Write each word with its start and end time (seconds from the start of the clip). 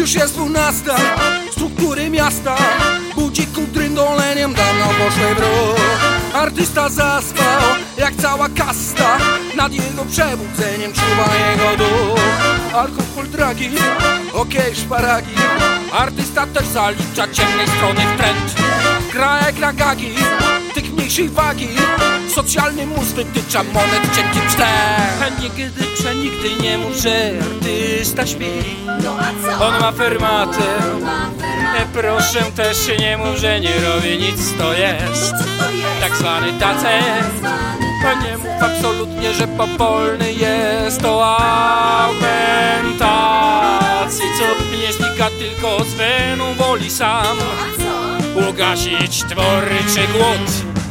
Już 0.00 0.14
jest 0.14 0.34
dwunasta, 0.34 0.96
struktury 1.52 2.10
miasta. 2.10 2.56
Budzików 3.14 3.72
dryndoleniem 3.72 4.54
dawno 4.54 4.84
poszły 4.84 5.34
w 5.34 5.38
ruch 5.38 5.80
Artysta 6.34 6.88
zaspał, 6.88 7.60
jak 7.98 8.14
cała 8.14 8.48
kasta. 8.48 9.18
Nad 9.56 9.72
jego 9.72 10.04
przebudzeniem 10.04 10.92
czuwa 10.92 11.28
jego 11.36 11.76
duch. 11.76 12.20
Alkohol 12.74 13.28
dragi, 13.28 13.70
okej 14.32 14.76
szparagi. 14.76 15.34
Artysta 15.92 16.46
też 16.46 16.66
zalicza 16.66 17.28
ciemnej 17.32 17.66
strony 17.68 18.00
w 18.00 18.16
trend. 18.16 18.54
Gra 19.12 19.40
jak 19.46 19.58
na 19.58 19.72
gagi, 19.72 20.14
tych 20.69 20.69
mniejszej 21.10 21.28
wagi. 21.28 21.68
Socjalny 22.34 22.86
mus 22.86 23.12
wytycza 23.12 23.62
monet 23.62 24.16
cienkim 24.16 24.42
cztem 24.50 25.34
Nigdy, 25.40 25.82
przenigdy 25.94 26.62
nie 26.62 26.78
że 27.02 27.32
artysta 27.40 28.26
śpi. 28.26 28.46
No 29.04 29.16
a 29.18 29.58
co? 29.58 29.66
On 29.66 29.80
ma 29.80 29.92
fermatę 29.92 30.58
Ma 31.02 31.30
E, 31.76 31.86
Proszę 31.92 32.42
też 32.56 32.86
się 32.86 32.96
nie 32.96 33.16
mów, 33.18 33.36
że 33.36 33.60
nie 33.60 33.80
robi 33.80 34.18
nic, 34.18 34.54
to 34.58 34.72
jest. 34.72 35.34
Tak 36.00 36.16
zwany 36.16 36.52
tacet 36.52 37.40
To 38.02 38.26
nie 38.26 38.36
mów 38.38 38.62
absolutnie, 38.62 39.34
że 39.34 39.48
popolny 39.48 40.32
jest 40.32 41.02
to 41.02 41.36
augmentacji 41.36 43.00
Co 44.38 44.76
nie 44.76 44.92
znika 44.92 45.30
tylko 45.38 45.84
z 45.84 45.94
weną 45.94 46.54
woli 46.54 46.90
sam. 46.90 47.36
A 47.38 47.82
co? 47.82 47.89
Ugasić 48.48 49.24
twórczy 49.24 50.08
głód. 50.12 50.50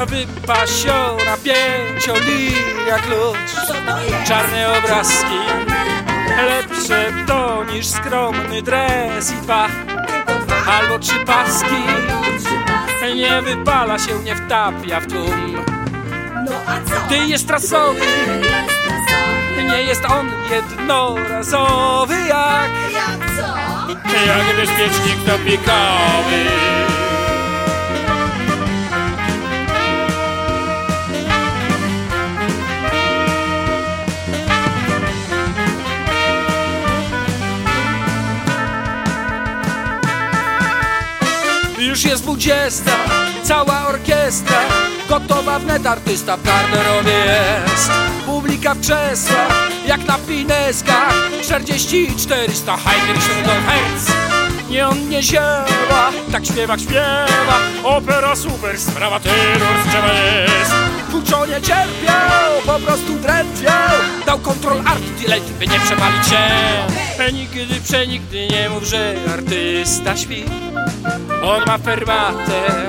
Wypasiona 0.10 1.38
pięciolinia 1.44 3.00
klucz? 3.00 3.76
Czarne 4.28 4.78
obrazki 4.78 5.40
Lepsze 6.48 7.06
to 7.28 7.64
niż 7.64 7.88
skromny 7.88 8.62
dres 8.62 9.32
i 9.32 9.36
dwa. 9.36 9.68
Albo 10.68 11.00
trzy 11.00 11.20
paski. 11.26 11.76
Nie 13.16 13.42
wypala 13.42 14.00
się, 14.00 14.20
nie 14.24 14.36
wtapia 14.36 15.00
w 15.00 15.08
tłum. 15.08 15.66
No? 16.46 16.52
Ty 17.10 17.18
jest 17.18 17.48
trasowy, 17.48 18.06
nie 19.72 19.84
jest 19.84 20.06
on 20.06 20.32
jednorazowy 20.52 22.16
Jak, 22.28 22.70
jak 24.28 24.56
bezpiecznik 24.56 25.26
topikowy 25.26 26.46
Już 41.80 42.04
jest 42.04 42.24
dwudziesta, 42.24 42.92
cała 43.44 43.88
orkiestra 43.88 44.60
Gotowa 45.10 45.60
wnet 45.60 45.86
artysta 45.86 46.38
w 46.38 46.44
garderobie 46.44 47.12
jest. 47.12 47.92
Publika 48.26 48.74
w 48.74 48.82
krzesłach, 48.82 49.70
jak 49.88 50.06
na 50.06 50.18
pineskach 50.18 51.14
40 51.44 52.04
i 52.04 52.16
400 52.16 52.78
Heinrich 52.78 53.24
Nie 54.70 54.88
on 54.88 55.10
nie 55.10 55.24
ziewa, 55.24 56.12
tak 56.32 56.46
śpiewak 56.46 56.80
śpiewa 56.80 57.60
Opera 57.84 58.36
super, 58.36 58.80
sprawa 58.80 59.20
terror 59.20 59.84
z 59.86 59.90
drzewa 59.90 60.14
jest. 60.14 60.72
Kuczo 61.12 61.46
nie 61.46 61.62
cierpiał, 61.62 62.62
po 62.66 62.80
prostu 62.80 63.14
drętwiał 63.14 63.90
Dał 64.26 64.40
kontrol 64.40 64.80
art 64.80 65.04
by 65.60 65.68
nie 65.68 65.80
przewalić 65.80 66.28
się 66.28 66.99
Nigdy, 67.28 67.82
przenigdy 67.84 68.48
nie 68.48 68.70
mów, 68.70 68.84
że 68.84 69.16
artysta 69.34 70.18
śpi. 70.18 70.46
On 71.44 71.64
ma 71.68 71.78
fermatę. 71.78 72.88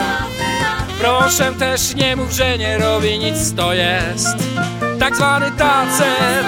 Proszę 1.00 1.52
też 1.58 1.94
nie 1.94 2.16
mów, 2.16 2.32
że 2.32 2.58
nie 2.58 2.78
robi 2.78 3.18
nic, 3.18 3.54
to 3.54 3.72
jest 3.72 4.36
tak 4.98 5.16
zwany 5.16 5.50
tacet. 5.50 6.46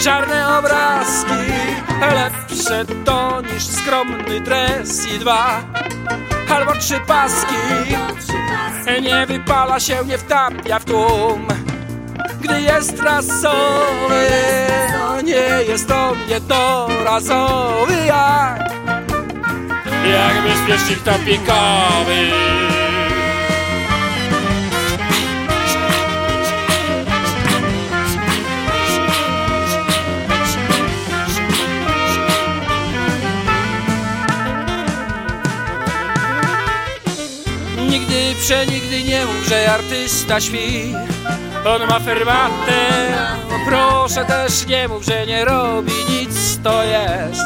Czarne 0.00 0.58
obrazki 0.58 1.52
Lepsze 2.00 2.84
to 3.04 3.40
niż 3.40 3.66
skromny 3.66 4.40
dres 4.40 5.06
i 5.14 5.18
dwa. 5.18 5.64
Albo 6.54 6.72
trzy 6.72 7.00
paski 7.06 7.54
Nie 9.02 9.26
wypala 9.26 9.80
się, 9.80 9.96
nie 10.06 10.18
wtapia 10.18 10.78
w 10.78 10.84
tłum. 10.84 11.46
Gdy 12.40 12.62
jest 12.62 13.00
rasowy 13.00 14.28
Nie 15.24 15.72
jest 15.72 15.90
on 15.90 16.16
jednorazowy 16.28 17.94
Jak 18.06 18.70
Jak 20.12 20.42
bezpiecznik 20.42 21.02
topikowy 21.02 22.30
Nigdy, 37.90 38.34
przenigdy 38.40 39.04
nie 39.04 39.26
że 39.48 39.72
artysta 39.72 40.40
śpi 40.40 40.94
On 41.66 41.88
ma 41.88 42.00
fermatę 42.00 42.88
Proszę 43.66 44.24
też 44.24 44.66
nie 44.66 44.88
mów, 44.88 45.04
że 45.04 45.26
nie 45.26 45.44
robi 45.44 45.92
nic 46.08 46.58
To 46.62 46.82
jest 46.82 47.42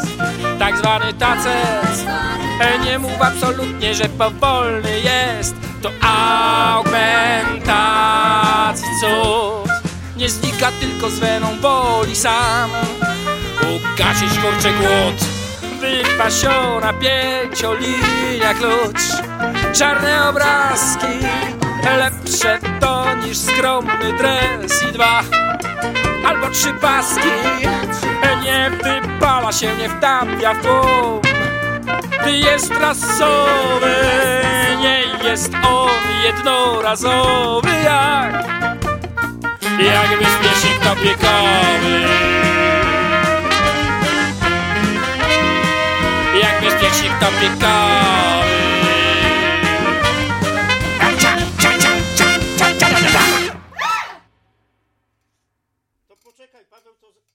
tak 0.59 0.79
zwany 0.79 1.13
tacet. 1.13 2.05
Nie 2.85 2.99
mów 2.99 3.23
absolutnie, 3.23 3.95
że 3.95 4.09
powolny 4.09 5.01
jest 5.01 5.55
To 5.83 5.91
augmentacji 6.09 8.89
cud 9.01 9.71
Nie 10.17 10.29
znika 10.29 10.73
tylko 10.81 11.11
z 11.11 11.19
weną 11.19 11.61
woli 11.61 12.17
sam. 12.17 12.71
Ugasić 13.61 14.39
kurczy 14.39 14.71
głód 14.71 15.15
Wypasiona 15.81 16.93
pięciolinia 16.93 18.55
klucz 18.55 19.24
Czarne 19.75 20.29
obrazki 20.29 21.07
Lepsze 21.99 22.59
to 22.81 23.15
niż 23.15 23.39
skromny 23.39 24.13
dres 24.19 24.83
i 24.89 24.93
dwa. 24.93 25.21
Albo 26.27 26.51
trzy 26.51 26.73
paski 26.73 27.29
Nie 28.43 28.71
wypala 28.71 29.53
się, 29.53 29.77
nie 29.77 29.89
wtapia 29.89 30.55
w 30.55 30.63
tłum. 30.63 31.21
Gdy 32.21 32.37
jest 32.37 32.73
rasowy 32.81 33.95
Nie 34.81 35.01
jest 35.31 35.55
on 35.55 36.25
jednorazowy 36.25 37.69
Jak 37.85 38.47
Jak 39.79 40.19
bezpiecznik 40.19 40.79
topikowy 40.85 42.01
Jak 46.43 46.61
bezpiecznik 46.61 47.13
topikowy 47.21 48.44